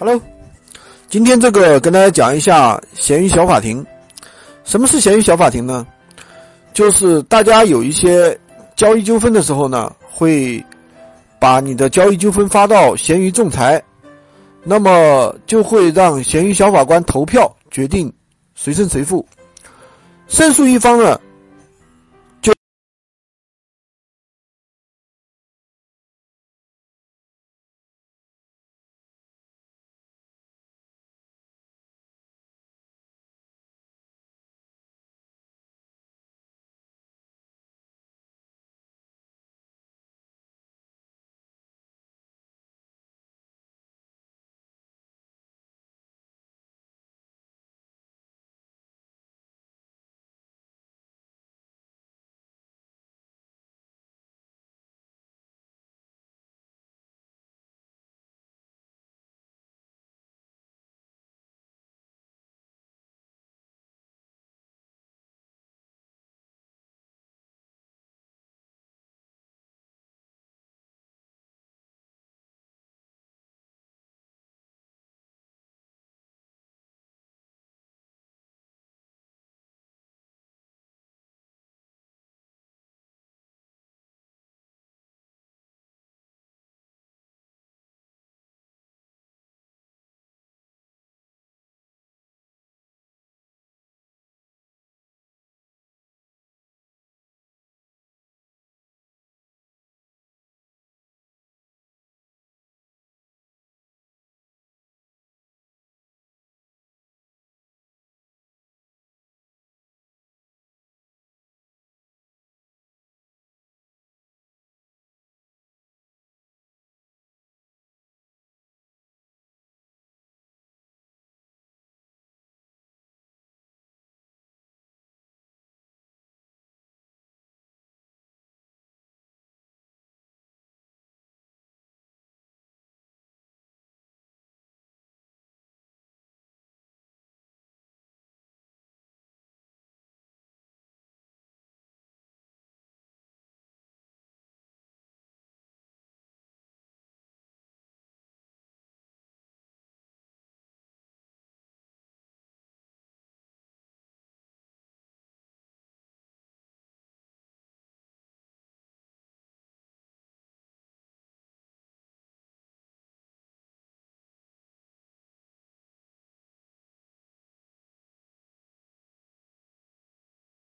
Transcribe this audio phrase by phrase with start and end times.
[0.00, 0.20] Hello，
[1.08, 3.84] 今天这个跟大家讲一下闲鱼小法庭。
[4.62, 5.84] 什么是闲鱼小法庭呢？
[6.72, 8.38] 就是大家有一些
[8.76, 10.64] 交易纠纷的时候呢，会
[11.40, 13.82] 把你的交易纠纷发到闲鱼仲裁，
[14.62, 18.12] 那么就会让闲鱼小法官投票决定
[18.54, 19.26] 谁胜谁负。
[20.28, 21.20] 胜诉一方呢，